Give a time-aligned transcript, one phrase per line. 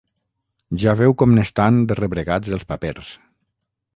[0.83, 3.13] Ja veu com n'estan, de rebregats, els papers.